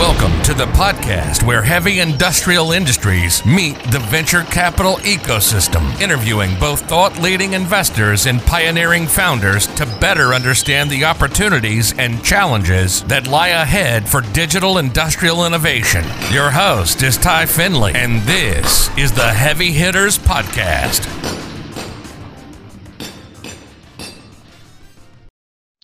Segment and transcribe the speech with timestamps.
[0.00, 6.88] Welcome to the podcast where heavy industrial industries meet the venture capital ecosystem, interviewing both
[6.88, 13.48] thought leading investors and pioneering founders to better understand the opportunities and challenges that lie
[13.48, 16.02] ahead for digital industrial innovation.
[16.32, 21.04] Your host is Ty Findley, and this is the Heavy Hitters Podcast.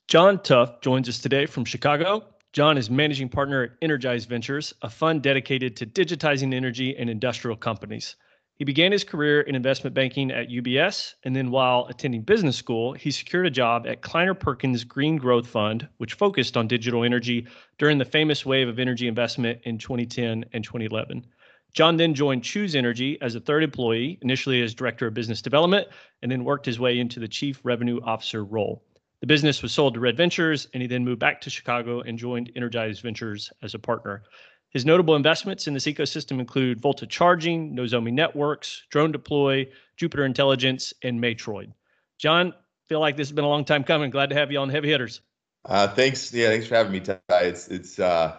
[0.09, 2.25] John Tough joins us today from Chicago.
[2.57, 7.55] John is managing partner at Energize Ventures, a fund dedicated to digitizing energy and industrial
[7.55, 8.17] companies.
[8.55, 12.95] He began his career in investment banking at UBS, and then while attending business school,
[12.95, 17.47] he secured a job at Kleiner Perkins Green Growth Fund, which focused on digital energy
[17.77, 21.27] during the famous wave of energy investment in 2010 and 2011.
[21.75, 25.89] John then joined Choose Energy as a third employee, initially as director of business development,
[26.23, 28.83] and then worked his way into the chief revenue officer role.
[29.21, 32.19] The business was sold to Red Ventures, and he then moved back to Chicago and
[32.19, 34.25] joined Energize Ventures as a partner.
[34.71, 40.93] His notable investments in this ecosystem include Volta Charging, Nozomi Networks, Drone Deploy, Jupiter Intelligence,
[41.03, 41.73] and Matroid.
[42.19, 42.53] John,
[42.85, 44.11] feel like this has been a long time coming.
[44.11, 45.23] Glad to have you on Heavy Hitters.
[45.65, 46.33] Uh, thanks.
[46.33, 47.19] Yeah, thanks for having me, Ty.
[47.31, 48.39] It's it's uh,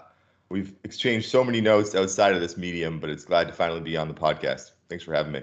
[0.49, 3.97] we've exchanged so many notes outside of this medium, but it's glad to finally be
[3.97, 4.71] on the podcast.
[4.89, 5.41] Thanks for having me.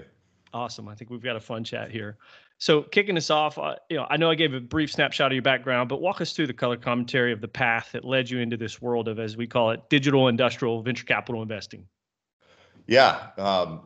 [0.53, 0.87] Awesome.
[0.87, 2.17] I think we've got a fun chat here.
[2.57, 5.33] So kicking us off, uh, you know, I know I gave a brief snapshot of
[5.33, 8.39] your background, but walk us through the color commentary of the path that led you
[8.39, 11.85] into this world of, as we call it, digital industrial venture capital investing.
[12.87, 13.81] Yeah, um,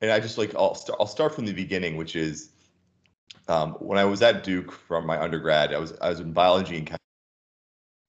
[0.00, 0.98] and I just like I'll start.
[1.00, 2.50] I'll start from the beginning, which is
[3.46, 5.72] um, when I was at Duke from my undergrad.
[5.72, 6.98] I was I was in biology and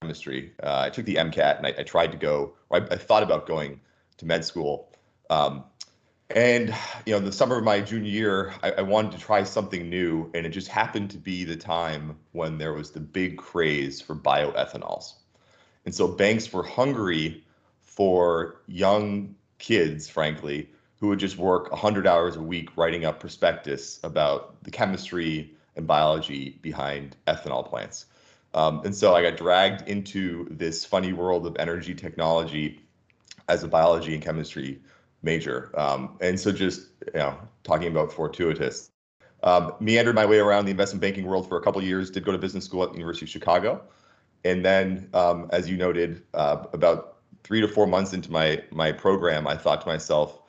[0.02, 0.54] chemistry.
[0.64, 2.56] Uh, I took the MCAT and I, I tried to go.
[2.72, 3.82] I, I, thought about going
[4.18, 4.92] to med school.
[5.30, 5.66] Um,
[6.30, 9.90] and you know, the summer of my junior year, I, I, wanted to try something
[9.90, 14.00] new, and it just happened to be the time when there was the big craze
[14.00, 15.14] for bioethanols.
[15.86, 17.44] And so banks were hungry
[17.82, 20.70] for young kids, frankly,
[21.00, 25.88] who would just work 100 hours a week writing up prospectus about the chemistry and
[25.88, 28.06] biology behind ethanol plants.
[28.54, 32.82] Um, and so I got dragged into this funny world of energy technology
[33.48, 34.80] as a biology and chemistry
[35.22, 35.72] major.
[35.78, 38.92] Um, and so just you know talking about fortuitous.
[39.42, 42.12] Um, meandered my way around the investment banking world for a couple years.
[42.12, 43.82] Did go to business school at the University of Chicago,
[44.44, 48.92] and then, um, as you noted, uh, about three to four months into my my
[48.92, 50.42] program, I thought to myself,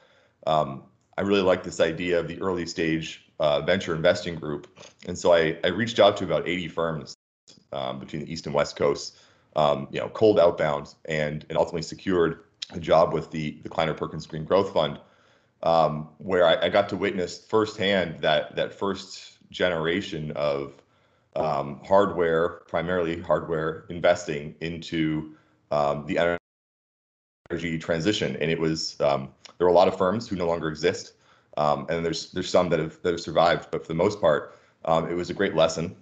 [0.46, 0.84] um,
[1.16, 4.66] I really like this idea of the early stage uh, venture investing group,
[5.06, 7.16] and so I I reached out to about 80 firms
[7.72, 9.18] um, between the east and west coasts,
[9.56, 12.40] um, you know, cold outbound, and and ultimately secured
[12.72, 14.98] a job with the the Kleiner Perkins Green Growth Fund,
[15.62, 20.74] um, where I, I, got to witness firsthand that that first generation of
[21.36, 25.34] um, hardware, primarily hardware investing into
[25.70, 26.36] um, the
[27.50, 30.68] energy transition, and it was um, there were a lot of firms who no longer
[30.68, 31.14] exist,
[31.56, 34.58] um, and there's there's some that have that have survived, but for the most part,
[34.84, 35.94] um, it was a great lesson,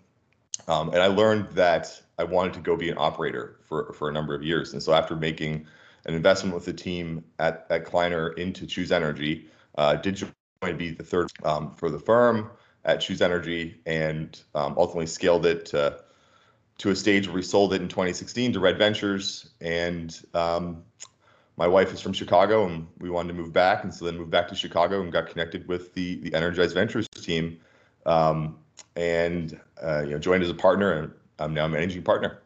[0.66, 4.34] and I learned that I wanted to go be an operator for for a number
[4.34, 5.66] of years, and so after making
[6.06, 9.48] an investment with the team at, at Kleiner into Choose Energy.
[9.76, 10.16] Uh, did
[10.62, 12.50] join be the third um, for the firm
[12.84, 16.00] at Choose Energy and um, ultimately scaled it to,
[16.78, 19.50] to a stage where we sold it in 2016 to Red Ventures.
[19.60, 20.82] And um,
[21.56, 23.84] my wife is from Chicago and we wanted to move back.
[23.84, 27.06] And so then moved back to Chicago and got connected with the, the Energize Ventures
[27.08, 27.58] team
[28.06, 28.58] um,
[28.96, 32.42] and uh, you know, joined as a partner and I'm now managing partner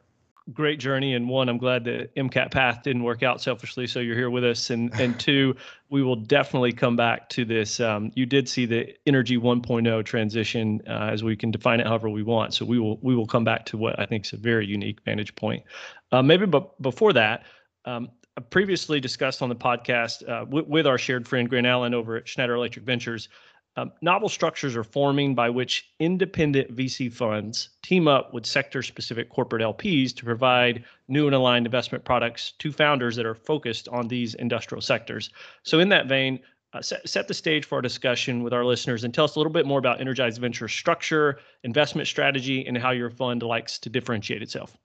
[0.53, 4.17] great journey and one i'm glad the mcat path didn't work out selfishly so you're
[4.17, 4.71] here with us.
[4.71, 5.55] And and two
[5.91, 10.81] we will definitely come back to this um, you did see the energy 1.0 transition
[10.89, 12.55] uh, as we can define it however we want.
[12.55, 15.01] So we will we will come back to what i think is a very unique
[15.05, 15.63] vantage point.
[16.11, 17.45] Uh, maybe but before that
[17.85, 18.09] um,
[18.51, 22.29] previously discussed on the podcast uh, w- with our shared friend Grant Allen over at
[22.29, 23.29] Schneider Electric Ventures
[23.77, 29.31] um, novel structures are forming by which independent VC funds team up with sector specific
[29.31, 34.09] corporate LPs to provide new and aligned investment products to founders that are focused on
[34.09, 35.31] these industrial sectors.
[35.63, 36.41] So, in that vein,
[36.75, 39.39] uh, set, set the stage for our discussion with our listeners and tell us a
[39.39, 43.89] little bit more about Energize Venture structure, investment strategy, and how your fund likes to
[43.89, 44.77] differentiate itself.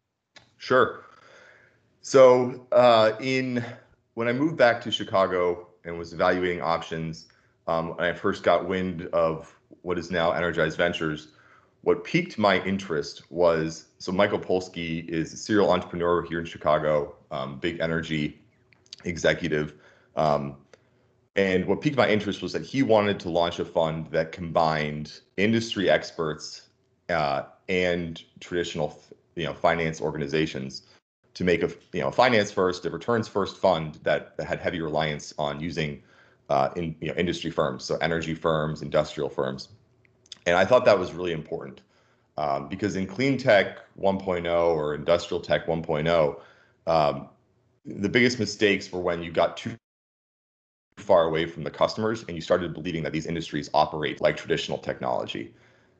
[0.57, 1.05] Sure.
[2.01, 3.63] So, uh, in
[4.13, 7.27] when I moved back to Chicago and was evaluating options,
[7.67, 11.29] um, and I first got wind of what is now Energize Ventures,
[11.81, 17.15] what piqued my interest was so Michael Polsky is a serial entrepreneur here in Chicago,
[17.31, 18.39] um, big energy
[19.05, 19.73] executive.
[20.15, 20.57] Um,
[21.35, 25.19] and what piqued my interest was that he wanted to launch a fund that combined
[25.37, 26.63] industry experts
[27.09, 28.99] uh, and traditional,
[29.35, 30.83] you know, finance organizations
[31.35, 34.81] to make a you know finance first, a returns first fund that, that had heavy
[34.81, 36.01] reliance on using
[36.49, 39.69] uh, in you know industry firms, so energy firms, industrial firms,
[40.45, 41.81] and I thought that was really important
[42.37, 46.39] um, because in clean tech 1.0 or industrial tech 1.0,
[46.85, 47.29] um,
[47.85, 49.75] the biggest mistakes were when you got too
[50.97, 54.77] far away from the customers and you started believing that these industries operate like traditional
[54.77, 55.53] technology.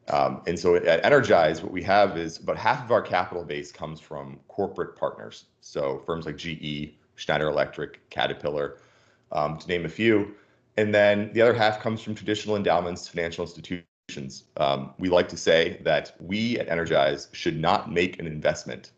[0.10, 3.72] Um, and so at Energize, what we have is about half of our capital base
[3.72, 5.46] comes from corporate partners.
[5.60, 8.78] So firms like GE, Schneider Electric, Caterpillar,
[9.32, 10.36] um, to name a few.
[10.78, 14.46] And then the other half comes from traditional endowments, financial institutions.
[14.58, 18.92] Um, we like to say that we at Energize should not make an investment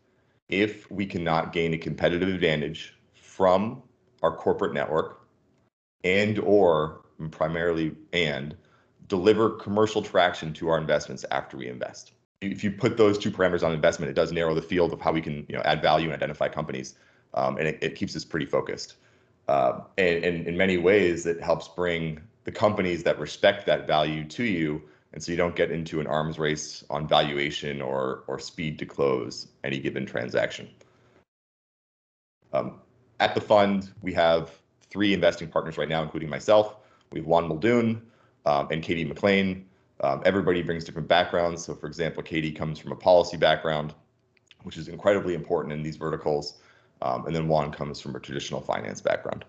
[0.48, 3.82] if we cannot gain a competitive advantage from
[4.22, 5.20] our corporate network
[6.04, 8.56] and or primarily and
[9.08, 12.12] deliver commercial traction to our investments after we invest.
[12.40, 15.12] If you put those two parameters on investment, it does narrow the field of how
[15.12, 16.94] we can you know, add value and identify companies,
[17.34, 18.96] um, and it, it, keeps us pretty focused.
[19.50, 24.24] Uh, and, and in many ways, it helps bring the companies that respect that value
[24.24, 24.80] to you,
[25.12, 28.86] and so you don't get into an arms race on valuation or or speed to
[28.86, 30.68] close any given transaction.
[32.52, 32.78] Um,
[33.18, 34.56] at the fund, we have
[34.88, 36.76] three investing partners right now, including myself.
[37.10, 38.00] We have Juan Muldoon,
[38.46, 39.66] um, and Katie McLean.
[40.00, 41.64] Um, everybody brings different backgrounds.
[41.64, 43.94] So, for example, Katie comes from a policy background,
[44.62, 46.59] which is incredibly important in these verticals.
[47.02, 49.44] Um, and then Juan comes from a traditional finance background.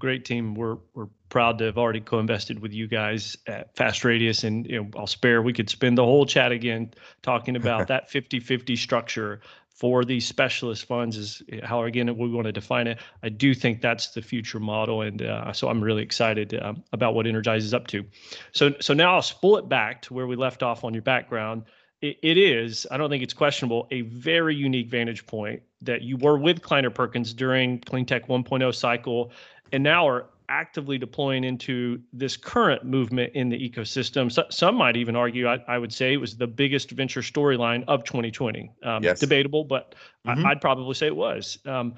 [0.00, 0.54] Great team.
[0.54, 4.82] We're we're proud to have already co-invested with you guys at Fast Radius, and you
[4.82, 5.40] know I'll spare.
[5.40, 6.92] We could spend the whole chat again
[7.22, 9.40] talking about that 50-50 structure
[9.74, 12.98] for these specialist funds is how again we want to define it.
[13.22, 17.14] I do think that's the future model, and uh, so I'm really excited um, about
[17.14, 18.04] what Energize is up to.
[18.52, 21.64] So so now I'll spool it back to where we left off on your background.
[22.04, 26.16] It, it is I don't think it's questionable a very unique vantage point that you
[26.16, 29.32] were with Kleiner Perkins during Clean Tech 1.0 cycle,
[29.72, 34.30] and now are actively deploying into this current movement in the ecosystem.
[34.30, 37.84] So, some might even argue, I, I, would say, it was the biggest venture storyline
[37.88, 38.70] of 2020.
[38.82, 39.20] Um, yes.
[39.20, 39.94] Debatable, but
[40.26, 40.44] mm-hmm.
[40.44, 41.58] I, would probably say it was.
[41.64, 41.94] Um,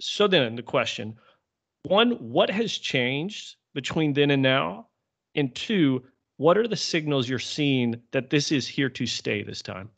[0.00, 1.16] so then the question:
[1.82, 4.86] one, what has changed between then and now?
[5.34, 6.04] And two,
[6.38, 9.90] what are the signals you're seeing that this is here to stay this time?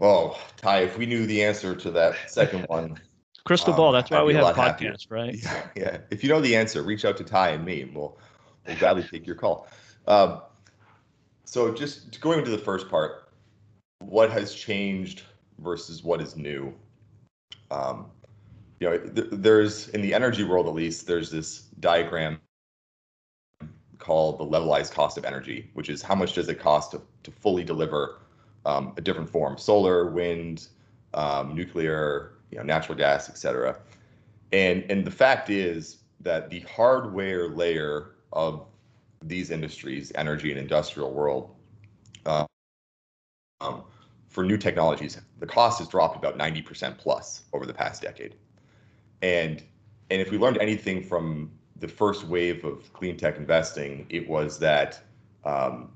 [0.00, 3.00] Oh, Ty, if we knew the answer to that second one,
[3.44, 3.88] Crystal ball.
[3.88, 5.34] Um, That's why we have podcasts, right?
[5.42, 5.98] Yeah, yeah.
[6.10, 8.18] If you know the answer, reach out to Ty and me, and we'll
[8.66, 9.68] we'll gladly take your call.
[10.08, 10.42] Um,
[11.44, 13.28] so just going into the first part,
[14.00, 15.22] what has changed
[15.60, 16.74] versus what is new?
[17.70, 18.10] Um,
[18.80, 22.40] you know, th- there's in the energy world at least, there's this diagram
[23.98, 27.30] called the levelized cost of energy, which is how much does it cost to, to
[27.30, 28.20] fully deliver
[28.64, 30.68] um, a different form, solar, wind,
[31.14, 33.78] um, nuclear, you know, natural gas, et cetera.
[34.52, 38.66] And, and the fact is that the hardware layer of
[39.22, 41.54] these industries, energy and industrial world,
[42.26, 42.46] uh,
[43.60, 43.84] um,
[44.28, 48.34] for new technologies, the cost has dropped about 90% plus over the past decade.
[49.22, 49.62] And
[50.10, 51.50] and if we learned anything from
[51.80, 55.00] the first wave of clean tech investing, it was that
[55.44, 55.90] um,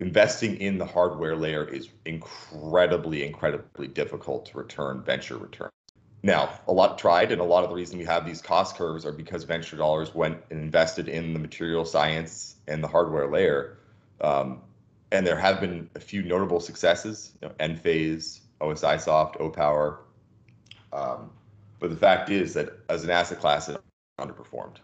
[0.00, 5.70] investing in the hardware layer is incredibly, incredibly difficult to return venture return.
[6.22, 9.06] Now, a lot tried, and a lot of the reason we have these cost curves
[9.06, 13.78] are because venture dollars went and invested in the material science and the hardware layer.
[14.20, 14.60] Um,
[15.12, 19.98] and there have been a few notable successes, you know, Enphase, OSIsoft, Opower.
[20.92, 21.30] Um,
[21.78, 23.80] but the fact is that as an asset class, it
[24.18, 24.78] underperformed.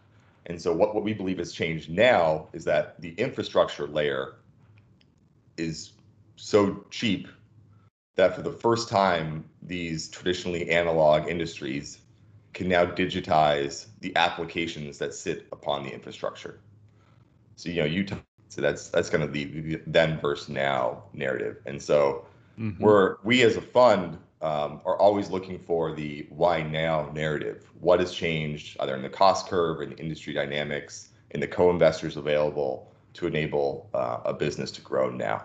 [0.46, 4.36] And so what, what we believe has changed now is that the infrastructure layer
[5.56, 5.92] is
[6.36, 7.28] so cheap
[8.16, 12.00] that for the first time, these traditionally analog industries
[12.52, 16.60] can now digitize the applications that sit upon the infrastructure.
[17.56, 18.16] So you know, you t-
[18.48, 22.26] so that's that's kind of the, the then versus now narrative, and so
[22.58, 22.82] mm-hmm.
[22.82, 27.70] we're we as a fund um, are always looking for the why now narrative.
[27.80, 32.16] What has changed, either in the cost curve, in the industry dynamics, in the co-investors
[32.16, 35.44] available to enable uh, a business to grow now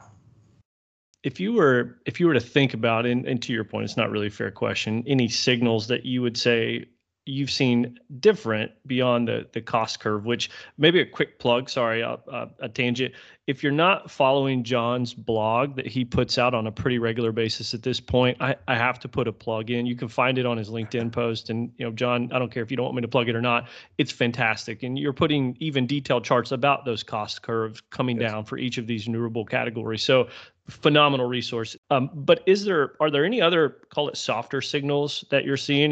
[1.24, 3.98] if you were if you were to think about and, and to your point it's
[3.98, 6.86] not really a fair question any signals that you would say
[7.28, 12.18] you've seen different beyond the the cost curve which maybe a quick plug sorry uh,
[12.60, 13.14] a tangent.
[13.48, 17.74] If you're not following john's blog that he puts out on a pretty regular basis
[17.74, 19.86] at this point I, I have to put a plug in.
[19.86, 21.50] You can find it on his linkedin post.
[21.50, 23.36] And you know john i don't care if you don't want me to plug it
[23.36, 23.68] or not
[23.98, 24.84] it's fantastic.
[24.84, 28.32] And you're putting even detailed charts about those cost curves coming yes.
[28.32, 30.04] down for each of these renewable categories.
[30.04, 30.28] So
[30.70, 31.76] phenomenal resource.
[31.90, 35.92] Um, but is there are there any other call it softer signals that you're seeing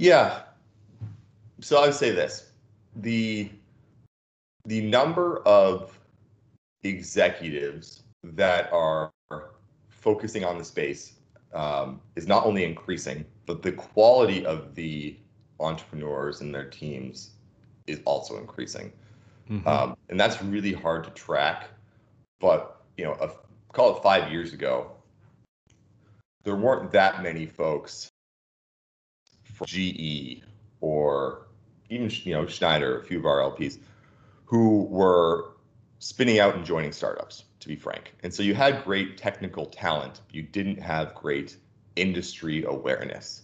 [0.00, 0.44] Yeah.
[1.60, 2.52] So I would say this:
[2.96, 3.50] the
[4.64, 5.98] the number of
[6.84, 9.12] executives that are
[9.90, 11.16] focusing on the space
[11.52, 15.18] um, is not only increasing, but the quality of the
[15.58, 17.32] entrepreneurs and their teams
[17.86, 18.90] is also increasing.
[19.50, 19.68] Mm-hmm.
[19.68, 21.68] Um, and that's really hard to track.
[22.40, 23.30] But, you know, a,
[23.74, 24.92] call it five years ago,
[26.44, 28.09] there weren't that many folks
[29.64, 30.42] GE
[30.80, 31.46] or
[31.90, 33.78] even, you know, Schneider, a few of our LPs,
[34.44, 35.52] who were
[35.98, 38.14] spinning out and joining startups to be frank.
[38.22, 41.56] And so you had great technical talent, you didn't have great
[41.96, 43.42] industry awareness.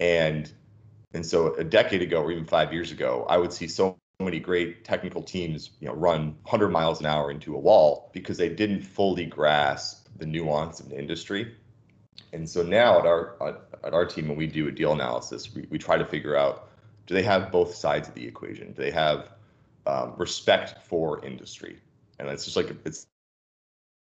[0.00, 0.52] And
[1.14, 4.38] and so a decade ago or even 5 years ago, I would see so many
[4.40, 8.48] great technical teams, you know, run 100 miles an hour into a wall because they
[8.48, 11.54] didn't fully grasp the nuance of the industry.
[12.32, 13.36] And so now at our
[13.84, 16.70] at our team when we do a deal analysis, we, we try to figure out
[17.06, 18.68] do they have both sides of the equation?
[18.68, 19.30] Do they have
[19.86, 21.78] um, respect for industry?
[22.18, 23.06] And it's just like it's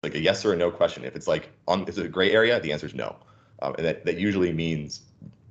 [0.04, 1.04] like a yes or a no question.
[1.04, 3.16] If it's like on is it a gray area, the answer is no.
[3.62, 5.02] Um, and that, that usually means,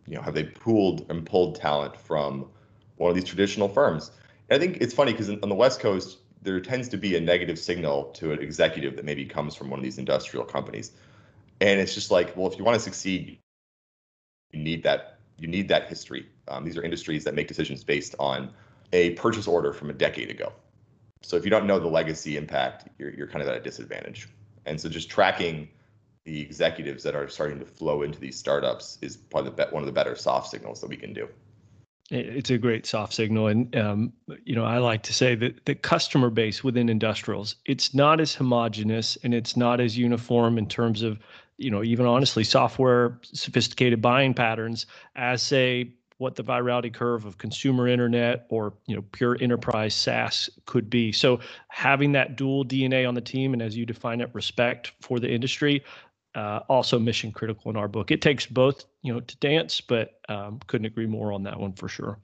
[0.07, 2.49] you know, have they pooled and pulled talent from
[2.97, 4.13] one of these traditional firms?
[4.49, 7.21] And I think it's funny because on the West Coast, there tends to be a
[7.21, 10.93] negative signal to an executive that maybe comes from one of these industrial companies.
[11.61, 13.39] And it's just like, well, if you want to succeed,
[14.53, 16.27] you need that you need that history.
[16.49, 18.51] Um, these are industries that make decisions based on
[18.93, 20.53] a purchase order from a decade ago.
[21.23, 24.29] So if you don't know the legacy impact, you're, you're kind of at a disadvantage.
[24.65, 25.69] And so just tracking
[26.25, 29.87] the executives that are starting to flow into these startups is probably the one of
[29.87, 31.29] the better soft signals that we can do.
[32.11, 34.13] It's a great soft signal, and um,
[34.45, 38.35] you know I like to say that the customer base within industrials it's not as
[38.35, 41.19] homogenous and it's not as uniform in terms of
[41.59, 47.39] you know even honestly software sophisticated buying patterns as say what the virality curve of
[47.39, 51.13] consumer internet or you know pure enterprise SaaS could be.
[51.13, 55.21] So having that dual DNA on the team and as you define it, respect for
[55.21, 55.85] the industry,
[56.35, 58.11] uh, also mission critical in our book.
[58.11, 61.73] It takes both you know to dance, but um, couldn't agree more on that one
[61.73, 62.19] for sure.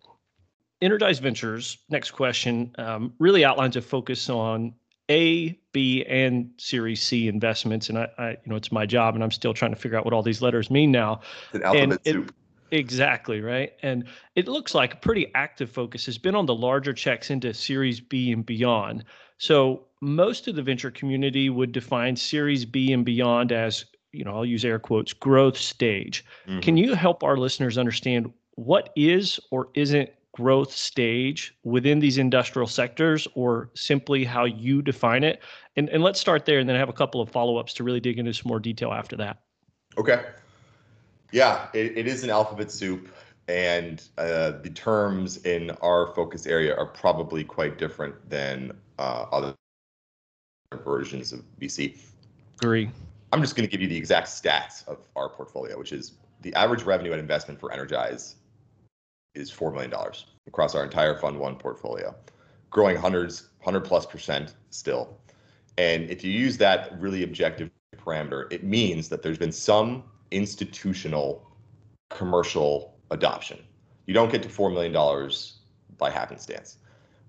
[0.80, 1.78] Energize Ventures.
[1.90, 4.74] Next question um, really outlines a focus on
[5.10, 9.22] a, B, and Series C investments, and I, I, you know, it's my job, and
[9.22, 11.20] I'm still trying to figure out what all these letters mean now.
[11.52, 12.28] An alphabet and soup.
[12.28, 12.34] It,
[12.72, 13.74] Exactly, right?
[13.82, 14.04] And
[14.34, 18.00] it looks like a pretty active focus has been on the larger checks into Series
[18.00, 19.04] B and beyond.
[19.36, 24.34] So most of the venture community would define Series B and beyond as, you know,
[24.34, 26.24] I'll use air quotes, growth stage.
[26.48, 26.60] Mm-hmm.
[26.60, 32.66] Can you help our listeners understand what is or isn't growth stage within these industrial
[32.66, 35.42] sectors or simply how you define it?
[35.76, 37.84] And, and let's start there and then I have a couple of follow ups to
[37.84, 39.42] really dig into some more detail after that.
[39.98, 40.24] Okay.
[41.32, 43.08] Yeah, it, it is an alphabet soup,
[43.48, 49.54] and uh, the terms in our focus area are probably quite different than uh, other
[50.84, 51.98] versions of VC.
[52.60, 52.90] Agree.
[53.32, 56.12] I'm just going to give you the exact stats of our portfolio, which is
[56.42, 58.36] the average revenue at investment for Energize
[59.34, 59.92] is $4 million
[60.46, 62.14] across our entire Fund One portfolio,
[62.70, 65.18] growing hundreds, 100 plus percent still.
[65.78, 71.50] And if you use that really objective parameter, it means that there's been some institutional
[72.10, 73.58] commercial adoption.
[74.06, 75.30] You don't get to $4 million
[75.98, 76.78] by happenstance.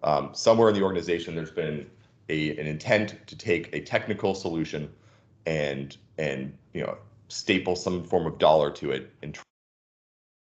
[0.03, 1.89] Um, somewhere in the organization, there's been
[2.29, 4.91] a, an intent to take a technical solution
[5.45, 9.38] and and you know staple some form of dollar to it and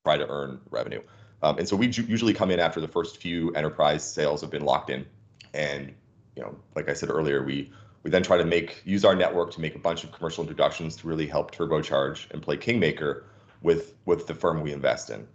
[0.05, 1.01] try to earn revenue.
[1.45, 4.65] Um, and so we usually come in after the first few enterprise sales have been
[4.65, 5.05] locked in,
[5.53, 5.95] and
[6.37, 7.71] you know, like I said earlier, we
[8.03, 10.97] we then try to make use our network to make a bunch of commercial introductions
[10.97, 13.27] to really help turbocharge and play kingmaker
[13.61, 15.29] with with the firm we invest in.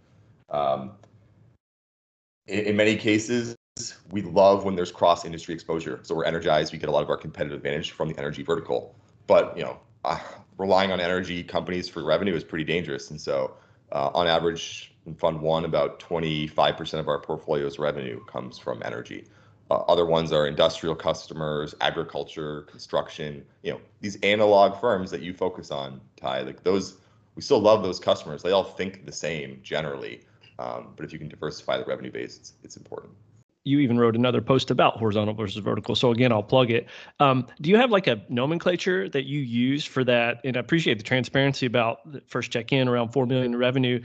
[0.50, 0.92] Um,
[2.48, 3.54] in, in many cases,
[4.10, 6.00] we love when there's cross industry exposure.
[6.02, 6.72] So we're energized.
[6.72, 8.96] We get a lot of our competitive advantage from the energy vertical.
[9.28, 10.18] But you know, uh,
[10.58, 13.12] relying on energy companies for revenue is pretty dangerous.
[13.12, 13.54] And so,
[13.92, 19.26] uh, on average, in Fund One, about 25% of our portfolio's revenue comes from energy.
[19.70, 23.44] Uh, other ones are industrial customers, agriculture, construction.
[23.62, 26.42] You know, these analog firms that you focus on, Ty.
[26.42, 26.96] Like those,
[27.34, 28.42] we still love those customers.
[28.42, 30.22] They all think the same generally,
[30.58, 33.12] um, but if you can diversify the revenue base, it's, it's important
[33.64, 35.94] you even wrote another post about horizontal versus vertical.
[35.94, 36.86] So again, I'll plug it.
[37.18, 40.40] Um, do you have like a nomenclature that you use for that?
[40.44, 44.02] And I appreciate the transparency about the first check in around four million revenue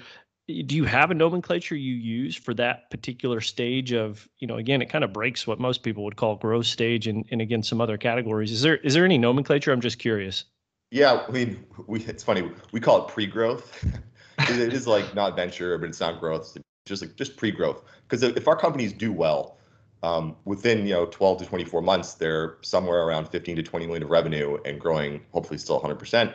[0.47, 4.81] do you have a nomenclature you use for that particular stage of you know again
[4.81, 7.81] it kind of breaks what most people would call growth stage and, and again some
[7.81, 10.45] other categories is there is there any nomenclature i'm just curious
[10.91, 13.83] yeah i mean we it's funny we call it pre-growth
[14.49, 16.55] it is like not venture, but it's not growth.
[16.55, 17.83] It's just like just pre-growth.
[18.07, 19.57] Because if our companies do well,
[20.03, 24.03] um, within you know 12 to 24 months, they're somewhere around 15 to 20 million
[24.03, 26.33] of revenue and growing, hopefully still 100%,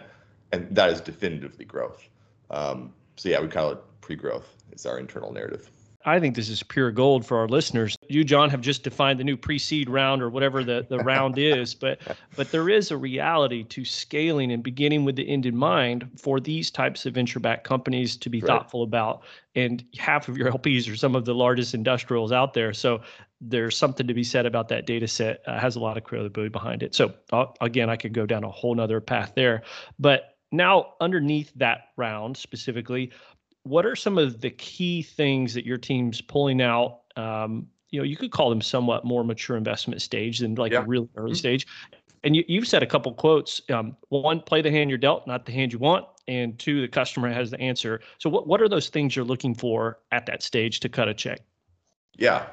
[0.52, 2.08] and that is definitively growth.
[2.50, 4.54] Um, so yeah, we call it pre-growth.
[4.72, 5.70] is our internal narrative.
[6.04, 7.96] I think this is pure gold for our listeners.
[8.08, 11.74] You, John, have just defined the new pre-seed round or whatever the, the round is,
[11.74, 12.00] but
[12.36, 16.40] but there is a reality to scaling and beginning with the end in mind for
[16.40, 18.46] these types of venture-backed companies to be right.
[18.46, 19.22] thoughtful about.
[19.54, 22.72] And half of your LPs are some of the largest industrials out there.
[22.72, 23.02] So
[23.42, 25.42] there's something to be said about that data set.
[25.46, 26.94] Uh, has a lot of credibility behind it.
[26.94, 29.62] So uh, again, I could go down a whole nother path there.
[29.98, 33.10] But now underneath that round specifically,
[33.70, 37.02] what are some of the key things that your team's pulling out?
[37.16, 40.80] Um, you know, you could call them somewhat more mature investment stage than like yeah.
[40.80, 41.36] a really early mm-hmm.
[41.36, 41.66] stage.
[42.24, 43.62] And you, you've said a couple quotes.
[43.70, 46.04] Um, one, play the hand you're dealt, not the hand you want.
[46.26, 48.00] And two, the customer has the answer.
[48.18, 51.14] So, what what are those things you're looking for at that stage to cut a
[51.14, 51.40] check?
[52.16, 52.46] Yeah,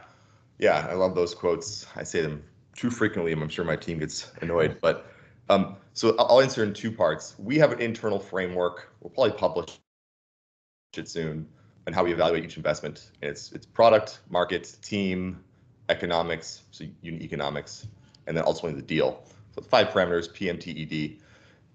[0.59, 1.85] yeah, I love those quotes.
[1.95, 2.43] I say them
[2.75, 4.77] too frequently, and I'm sure my team gets annoyed.
[4.81, 5.11] But
[5.49, 7.35] um, so I'll answer in two parts.
[7.37, 8.93] We have an internal framework.
[9.01, 9.79] We'll probably publish
[10.93, 11.47] soon
[11.85, 13.11] and how we evaluate each investment.
[13.21, 15.43] It's it's product, market, team,
[15.89, 17.87] economics, so unit economics,
[18.27, 19.23] and then ultimately the deal.
[19.55, 21.19] So five parameters: PMTED.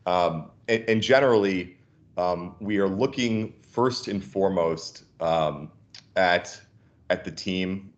[0.05, 1.77] Um, and, and, generally,
[2.17, 5.71] um, we are looking first and foremost um,
[6.17, 6.61] at
[7.09, 7.93] at the team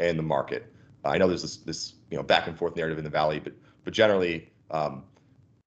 [0.00, 0.72] and the market.
[1.04, 3.52] I know there's this this you know back and forth narrative in the valley, but
[3.84, 5.04] but generally um,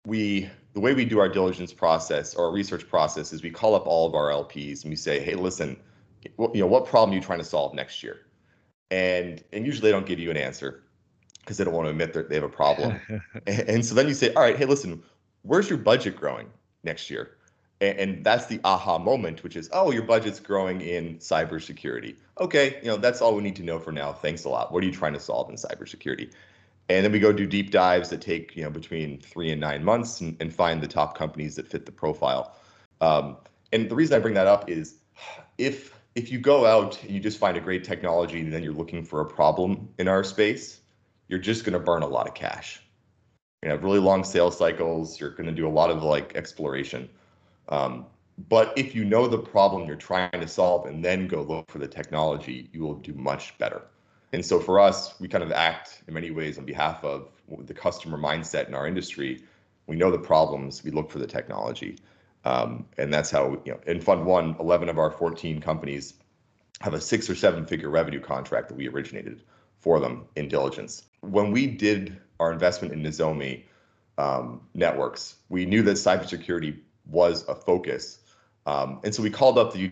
[0.06, 3.76] we the way we do our diligence process or our research process is we call
[3.76, 5.78] up all of our LPs and we say, hey, listen,
[6.24, 8.22] you know, what problem are you trying to solve next year?
[8.92, 10.84] And and usually they don't give you an answer
[11.40, 13.00] because they don't want to admit that they have a problem.
[13.48, 15.02] and, and, so then you say, all right, hey, listen,
[15.42, 16.48] where's your budget growing
[16.84, 17.38] next year?
[17.82, 22.16] And, and that's the aha moment, which is, oh, your budget's growing in cybersecurity.
[22.40, 24.14] Okay, you know, that's all we need to know for now.
[24.14, 24.72] Thanks a lot.
[24.72, 26.32] What are you trying to solve in cybersecurity?
[26.90, 29.84] And then we go do deep dives that take you know between three and nine
[29.84, 32.56] months and, and find the top companies that fit the profile.
[33.02, 33.38] Um,
[33.72, 34.96] and the reason I bring that up is
[35.58, 38.74] if if you go out and you just find a great technology and then you're
[38.74, 40.82] looking for a problem in our space,
[41.28, 42.82] you're just going to burn a lot of cash.
[43.64, 45.20] You have really long sales cycles.
[45.20, 47.10] You're going to do a lot of like exploration.
[47.70, 48.08] Um,
[48.48, 51.78] but if you know the problem you're trying to solve and then go look for
[51.78, 53.84] the technology, you will do much better.
[54.31, 57.29] And so for us, we kind of act in many ways on behalf of
[57.65, 59.44] the customer mindset in our industry.
[59.87, 61.98] We know the problems, we look for the technology.
[62.46, 66.13] Um, and that's how, you know, in Fund One, 11 of our 14 companies
[66.81, 69.44] have a six or seven figure revenue contract that we originated
[69.79, 71.03] for them in diligence.
[71.22, 73.63] When we did our investment in Nozomi
[74.18, 78.20] um, networks, we knew that cybersecurity was a focus.
[78.65, 79.92] Um, and so we called up the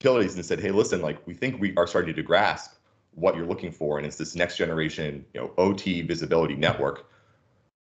[0.00, 2.79] utilities and said, hey, listen, like we think we are starting to grasp
[3.14, 7.06] what you're looking for, and it's this next generation, you know, OT visibility network.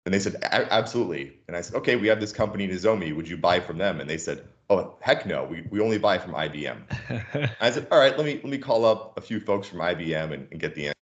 [0.05, 1.39] And they said, absolutely.
[1.47, 3.15] And I said, okay, we have this company, Nozomi.
[3.15, 3.99] Would you buy from them?
[3.99, 5.45] And they said, oh, heck no.
[5.45, 7.49] We, we only buy from IBM.
[7.59, 10.31] I said, all right, let me let me call up a few folks from IBM
[10.31, 10.93] and, and get the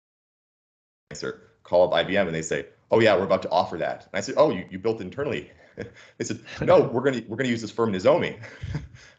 [1.12, 1.50] answer.
[1.64, 4.04] Call up IBM and they say, oh yeah, we're about to offer that.
[4.04, 5.52] And I said, oh, you, you built internally.
[6.18, 8.40] they said, no, we're gonna we're gonna use this firm Nozomi.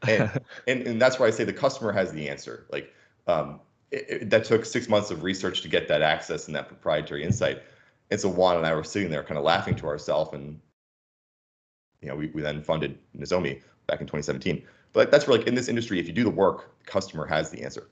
[0.08, 0.30] and,
[0.66, 2.66] and and that's why I say the customer has the answer.
[2.70, 2.92] Like
[3.26, 3.60] um,
[3.94, 7.22] it, it, that took six months of research to get that access and that proprietary
[7.22, 7.62] insight.
[8.10, 10.60] And so Juan and I were sitting there kind of laughing to ourselves and
[12.00, 14.62] you know, we, we then funded Nozomi back in 2017.
[14.92, 17.50] But that's where like in this industry, if you do the work, the customer has
[17.50, 17.88] the answer.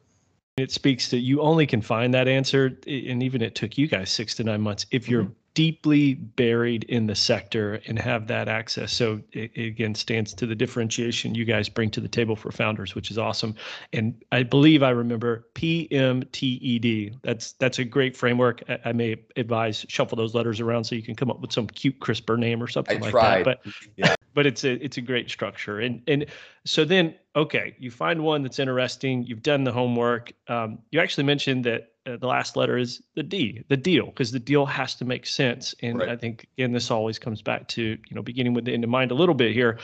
[0.59, 4.11] It speaks to you only can find that answer, and even it took you guys
[4.11, 8.49] six to nine months if you're mm-hmm deeply buried in the sector and have that
[8.49, 8.93] access.
[8.93, 12.51] So it, it, again stands to the differentiation you guys bring to the table for
[12.51, 13.55] founders, which is awesome.
[13.93, 17.19] And I believe I remember PMTED.
[17.23, 18.63] That's that's a great framework.
[18.69, 21.67] I, I may advise shuffle those letters around so you can come up with some
[21.67, 23.45] cute CRISPR name or something I like tried.
[23.45, 23.61] that.
[23.65, 24.15] But yeah.
[24.35, 25.81] but it's a it's a great structure.
[25.81, 26.27] And and
[26.65, 29.25] so then okay, you find one that's interesting.
[29.25, 30.33] You've done the homework.
[30.49, 34.33] Um, you actually mentioned that uh, the last letter is the D, the deal, because
[34.33, 35.75] the deal has to make sense.
[35.83, 36.09] And right.
[36.09, 38.91] I think again, this always comes back to you know beginning with the end in
[38.91, 39.79] mind a little bit here,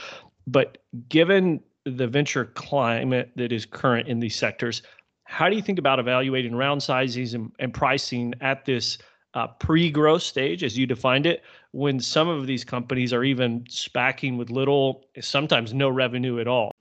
[0.47, 4.81] but given the venture climate that is current in these sectors,
[5.23, 8.97] how do you think about evaluating round sizes and, and pricing at this
[9.35, 14.37] uh, pre-growth stage, as you defined it, when some of these companies are even spacking
[14.37, 16.71] with little, sometimes no revenue at all?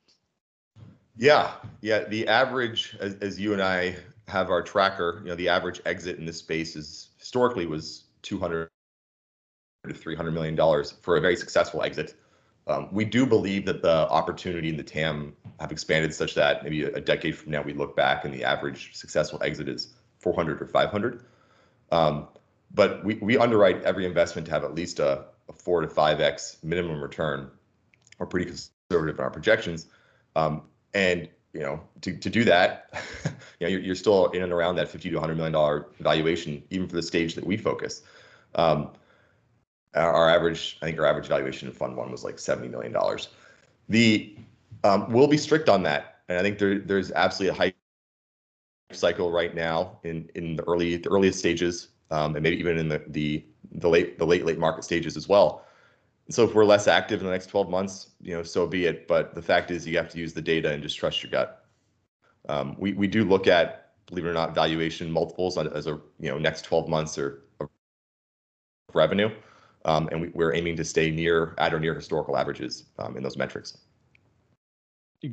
[1.17, 2.05] Yeah, yeah.
[2.05, 3.97] The average, as, as you and I
[4.29, 8.69] have our tracker, you know, the average exit in this space is historically was 200
[9.87, 12.15] to 300 million dollars for a very successful exit.
[12.67, 16.85] Um, we do believe that the opportunity and the TAM have expanded such that maybe
[16.85, 20.67] a decade from now we look back and the average successful exit is 400 or
[20.67, 21.25] 500.
[21.91, 22.29] Um,
[22.73, 26.21] but we, we underwrite every investment to have at least a, a four to five
[26.21, 27.51] x minimum return.
[28.19, 29.87] We're pretty conservative in our projections,
[30.37, 30.63] um,
[30.93, 32.93] and you know to, to do that,
[33.61, 36.63] you know you're, you're still in and around that 50 to 100 million dollar valuation,
[36.71, 38.03] even for the stage that we focus.
[38.55, 38.91] Um,
[39.95, 42.93] our, our, average, I think our average valuation in Fund One was like 70 million
[42.93, 43.29] dollars.
[43.89, 44.37] The
[44.85, 47.77] um, we'll be strict on that, and I think there there's absolutely a hype
[48.93, 52.89] cycle right now in in the early the earliest stages um, and maybe even in
[52.89, 55.65] the, the the late the late late market stages as well.
[56.31, 59.09] So if we're less active in the next 12 months, you know, so be it.
[59.09, 61.58] But the fact is, you have to use the data and just trust your gut.
[62.49, 66.31] Um, we we do look at, believe it or not, valuation multiples as a you
[66.31, 67.43] know next 12 months or,
[68.95, 69.31] revenue,
[69.85, 73.23] um, and we, we're aiming to stay near at or near historical averages um, in
[73.23, 73.77] those metrics.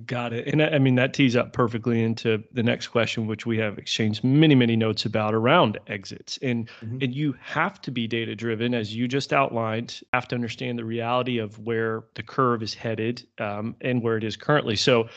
[0.07, 0.47] Got it.
[0.47, 4.23] And I mean, that tees up perfectly into the next question, which we have exchanged
[4.23, 6.39] many, many notes about around exits.
[6.41, 6.97] And mm-hmm.
[7.01, 10.85] and you have to be data driven, as you just outlined, have to understand the
[10.85, 14.75] reality of where the curve is headed um, and where it is currently.
[14.75, 15.07] So,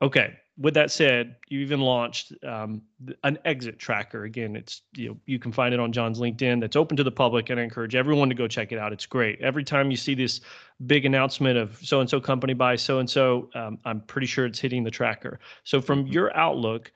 [0.00, 2.82] okay, with that said, you even launched um,
[3.24, 4.24] an exit tracker.
[4.24, 6.60] Again, it's you know you can find it on John's LinkedIn.
[6.60, 8.92] That's open to the public, and I encourage everyone to go check it out.
[8.92, 9.40] It's great.
[9.40, 10.40] Every time you see this
[10.86, 13.48] big announcement of so and so company by so and so,
[13.84, 15.40] I'm pretty sure it's hitting the tracker.
[15.64, 16.12] So from mm-hmm.
[16.12, 16.92] your outlook,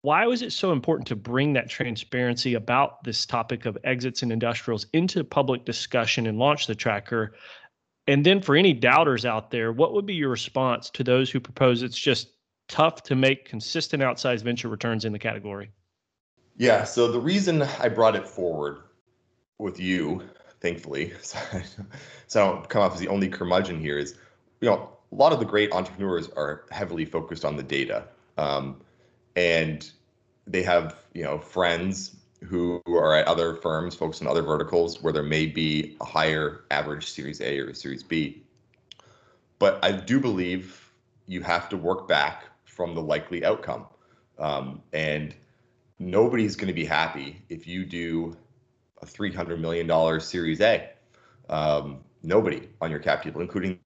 [0.00, 4.32] why was it so important to bring that transparency about this topic of exits and
[4.32, 7.34] industrials into public discussion and launch the tracker?
[8.06, 11.38] And then for any doubters out there, what would be your response to those who
[11.38, 12.30] propose it's just
[12.70, 15.70] tough to make consistent outsized venture returns in the category?
[16.56, 16.84] Yeah.
[16.84, 18.78] So the reason I brought it forward
[19.58, 20.22] with you,
[20.60, 21.64] thankfully, so I,
[22.26, 24.14] so I don't come off as the only curmudgeon here, is
[24.60, 28.04] you know a lot of the great entrepreneurs are heavily focused on the data,
[28.38, 28.80] um,
[29.36, 29.90] and
[30.46, 35.12] they have you know friends who are at other firms focused on other verticals where
[35.12, 38.42] there may be a higher average Series A or Series B.
[39.58, 40.90] But I do believe
[41.26, 42.44] you have to work back
[42.80, 43.84] from the likely outcome.
[44.38, 45.34] Um, and
[45.98, 48.34] nobody's going to be happy if you do
[49.02, 50.88] a $300 million Series A.
[51.50, 53.78] Um, nobody on your cap table, including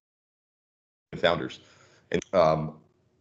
[1.10, 1.58] the founders.
[2.12, 2.76] And um,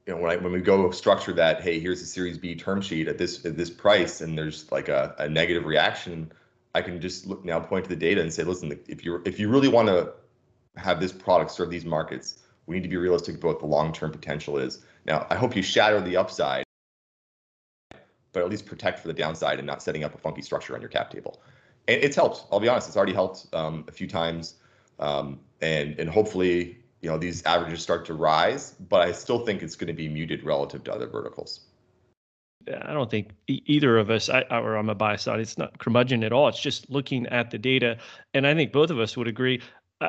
[0.06, 2.80] you know, when I when we go structure that, hey, here's a Series B term
[2.80, 6.32] sheet at this at this price, and there's like a, a negative reaction,
[6.76, 9.40] I can just look now point to the data and say, listen, if you if
[9.40, 10.14] you really want to
[10.76, 13.92] have this product serve these markets, we need to be realistic about what the long
[13.92, 14.86] term potential is.
[15.06, 16.64] Now, I hope you shatter the upside,
[18.32, 20.82] but at least protect for the downside and not setting up a funky structure on
[20.82, 21.42] your cap table.
[21.88, 22.46] And it's helped.
[22.52, 24.56] I'll be honest, it's already helped um, a few times,
[25.00, 28.76] um, and and hopefully, you know, these averages start to rise.
[28.90, 31.62] But I still think it's going to be muted relative to other verticals.
[32.68, 36.24] I don't think either of us, I, or I'm a biased side, it's not curmudgeon
[36.24, 36.48] at all.
[36.48, 37.98] It's just looking at the data.
[38.34, 39.62] And I think both of us would agree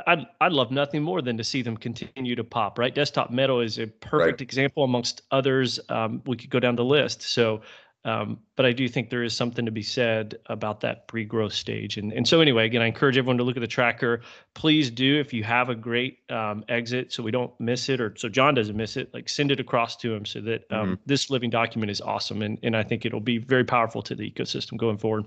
[0.06, 2.94] I'd, I'd love nothing more than to see them continue to pop, right?
[2.94, 4.40] Desktop Metal is a perfect right.
[4.40, 5.80] example amongst others.
[5.88, 7.22] Um, we could go down the list.
[7.22, 7.62] So,
[8.06, 11.96] um, but I do think there is something to be said about that pre-growth stage.
[11.96, 14.20] And, and so anyway, again, I encourage everyone to look at the tracker.
[14.52, 18.14] Please do, if you have a great um, exit, so we don't miss it, or
[18.16, 20.94] so John doesn't miss it, like send it across to him so that um, mm-hmm.
[21.06, 22.42] this living document is awesome.
[22.42, 25.24] And, and I think it'll be very powerful to the ecosystem going forward.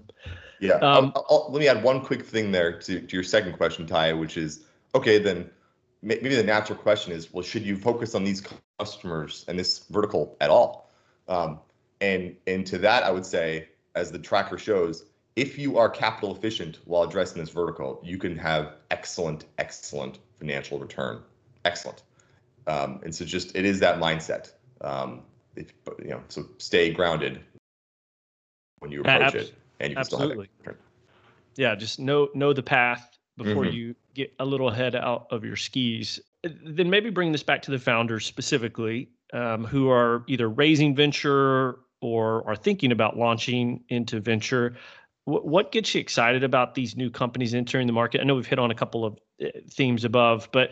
[0.60, 0.74] Yeah.
[0.74, 3.86] Um, I'll, I'll, let me add one quick thing there to, to your second question,
[3.86, 4.66] Ty, which is
[4.96, 5.50] okay, then
[6.02, 8.44] maybe the natural question is, well, should you focus on these
[8.80, 10.92] customers and this vertical at all?
[11.28, 11.60] Um,
[12.02, 16.36] and and to that, I would say, as the tracker shows, if you are capital
[16.36, 21.22] efficient while addressing this vertical, you can have excellent, excellent financial return.
[21.66, 22.04] Excellent.
[22.66, 24.52] Um, and so just it is that mindset.
[24.82, 25.22] Um,
[25.56, 27.42] if, you know, so stay grounded
[28.80, 30.50] when you approach it and you can Absolutely.
[30.62, 30.82] still have it.
[31.56, 33.76] Yeah, just know know the path before mm-hmm.
[33.76, 36.20] you get a little head out of your skis.
[36.44, 41.80] Then maybe bring this back to the founders specifically, um, who are either raising venture
[42.02, 44.76] or are thinking about launching into venture.
[45.26, 48.22] W- what gets you excited about these new companies entering the market?
[48.22, 50.72] I know we've hit on a couple of uh, themes above, but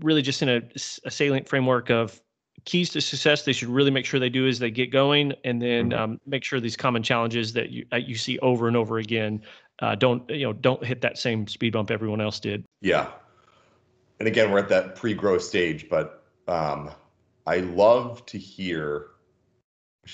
[0.00, 0.62] really just in a,
[1.04, 2.20] a salient framework of
[2.68, 5.62] keys to success they should really make sure they do as they get going and
[5.62, 6.02] then mm-hmm.
[6.02, 9.40] um, make sure these common challenges that you, uh, you see over and over again
[9.78, 12.62] uh, don't you know don't hit that same speed bump everyone else did.
[12.82, 13.08] Yeah.
[14.18, 16.90] And again we're at that pre-growth stage but um,
[17.46, 19.06] i love to hear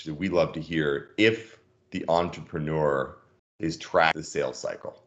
[0.07, 1.59] we love to hear if
[1.91, 3.19] the entrepreneur
[3.59, 5.04] is track the sales cycle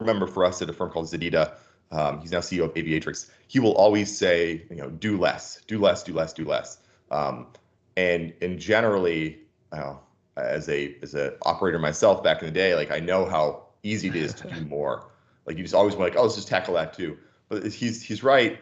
[0.00, 1.54] member for us at a firm called Zededa,
[1.90, 3.30] um, he's now CEO of Aviatrix.
[3.46, 6.78] He will always say, you know, do less, do less, do less, do less.
[7.10, 7.48] Um,
[7.96, 9.38] and and generally,
[9.70, 9.94] uh,
[10.36, 14.08] as a as an operator myself back in the day, like I know how easy
[14.08, 15.04] it is to do more.
[15.46, 17.16] Like you just always want like, oh, let's just tackle that too.
[17.48, 18.58] But he's he's right.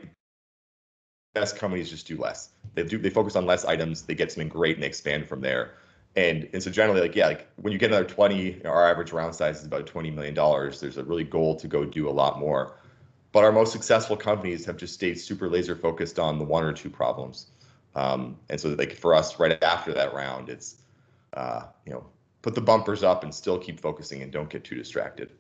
[1.35, 2.51] Best companies just do less.
[2.75, 4.03] They do they focus on less items.
[4.03, 5.75] They get something great and they expand from there.
[6.17, 8.91] And and so generally, like yeah, like when you get another 20, you know, our
[8.91, 10.81] average round size is about 20 million dollars.
[10.81, 12.75] There's a really goal to go do a lot more.
[13.31, 16.73] But our most successful companies have just stayed super laser focused on the one or
[16.75, 17.47] two problems.
[17.95, 20.77] Um, and so like for us, right after that round, it's
[21.33, 22.05] uh, you know
[22.43, 25.33] put the bumpers up and still keep focusing and don't get too distracted.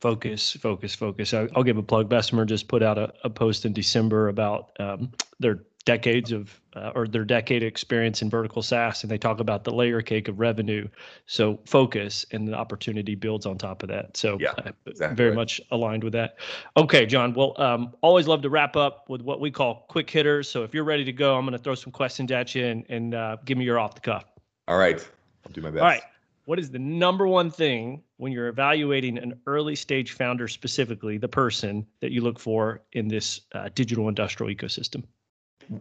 [0.00, 1.34] Focus, focus, focus.
[1.34, 2.08] I, will give a plug.
[2.08, 6.92] Bessemer just put out a, a post in December about um, their decades of uh,
[6.94, 10.38] or their decade experience in vertical SaaS, and they talk about the layer cake of
[10.38, 10.86] revenue.
[11.24, 14.16] So focus and the opportunity builds on top of that.
[14.16, 16.36] So yeah, uh, exactly very much aligned with that.
[16.76, 17.32] Okay, John.
[17.32, 20.50] Well, um, always love to wrap up with what we call quick hitters.
[20.50, 22.84] So if you're ready to go, I'm going to throw some questions at you and,
[22.90, 24.24] and uh, give me your off the cuff.
[24.68, 25.08] All right,
[25.46, 25.82] I'll do my best.
[25.82, 26.02] All right.
[26.44, 31.28] What is the number one thing when you're evaluating an early stage founder, specifically the
[31.28, 35.02] person that you look for in this uh, digital industrial ecosystem?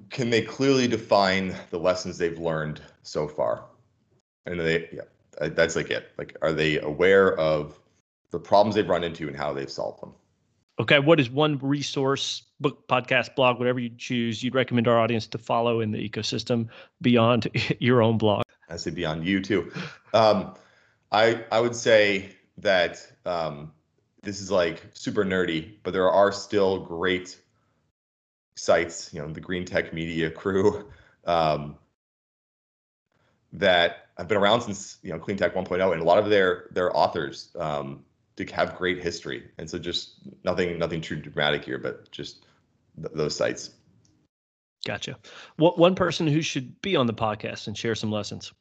[0.09, 3.65] can they clearly define the lessons they've learned so far?
[4.45, 6.11] And they, yeah, that's like it.
[6.17, 7.79] Like, are they aware of
[8.31, 10.13] the problems they've run into and how they've solved them?
[10.77, 15.25] Okay, what is one resource, book, podcast, blog, whatever you choose, you'd recommend our audience
[15.27, 16.67] to follow in the ecosystem
[17.01, 17.47] beyond
[17.79, 18.44] your own blog?
[18.69, 19.71] I say beyond you too.
[20.13, 20.55] Um,
[21.11, 23.71] I I would say that um,
[24.23, 27.37] this is like super nerdy, but there are still great
[28.55, 30.89] sites, you know, the Green Tech Media crew,
[31.25, 31.77] um,
[33.53, 36.67] that have been around since you know Clean Tech 1.0, and a lot of their
[36.71, 38.03] their authors um,
[38.51, 42.45] have great history, and so just nothing nothing too dramatic here, but just
[42.97, 43.71] th- those sites.
[44.85, 45.17] Gotcha.
[45.57, 48.53] What one person who should be on the podcast and share some lessons?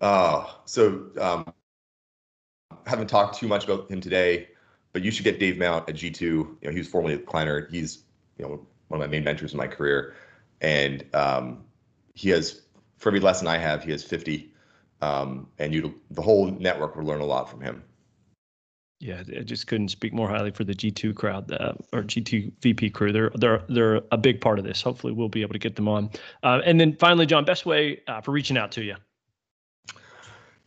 [0.00, 1.52] Uh, so um,
[2.86, 4.48] haven't talked too much about him today
[4.94, 6.20] but you should get Dave Mount at G2.
[6.20, 7.68] You know, he was formerly at Kleiner.
[7.70, 8.04] He's
[8.38, 10.14] you know one of my main mentors in my career,
[10.62, 11.64] and um,
[12.14, 12.62] he has
[12.96, 14.50] for every lesson I have, he has 50,
[15.02, 17.82] um, and you the whole network will learn a lot from him.
[19.04, 22.88] Yeah, I just couldn't speak more highly for the G2 crowd uh, or G2 VP
[22.88, 23.12] crew.
[23.12, 24.80] They're they're they're a big part of this.
[24.80, 26.08] Hopefully, we'll be able to get them on.
[26.42, 28.96] Uh, and then finally, John, best way uh, for reaching out to you.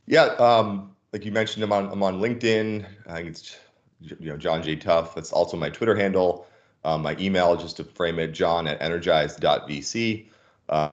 [0.06, 2.86] Yeah, um, like you mentioned, I'm on I'm on LinkedIn.
[3.08, 3.58] I think it's
[4.00, 4.76] you know, John J.
[4.76, 5.16] Tough.
[5.16, 6.46] That's also my Twitter handle.
[6.84, 10.30] Um, my email, just to frame it, john at energize.vc.
[10.70, 10.90] Uh,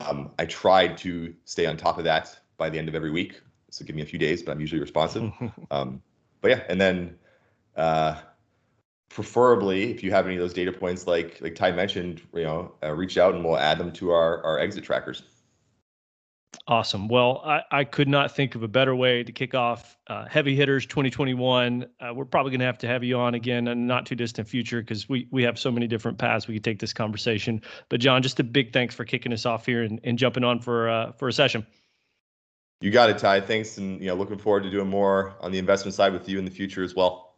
[0.00, 3.42] um, I tried to stay on top of that by the end of every week.
[3.68, 5.30] So give me a few days, but I'm usually responsive.
[5.70, 6.00] um,
[6.40, 7.18] but yeah, and then
[7.76, 8.20] uh,
[9.08, 12.72] preferably, if you have any of those data points, like like Ty mentioned, you know,
[12.82, 15.22] uh, reach out and we'll add them to our our exit trackers.
[16.66, 17.08] Awesome.
[17.08, 20.54] Well, I, I could not think of a better way to kick off uh, Heavy
[20.54, 21.86] Hitters 2021.
[22.00, 24.48] Uh, we're probably going to have to have you on again in not too distant
[24.48, 27.62] future because we, we have so many different paths we could take this conversation.
[27.88, 30.60] But John, just a big thanks for kicking us off here and, and jumping on
[30.60, 31.66] for uh, for a session.
[32.80, 33.42] You got it, Ty.
[33.42, 36.38] Thanks, and you know, looking forward to doing more on the investment side with you
[36.38, 37.29] in the future as well.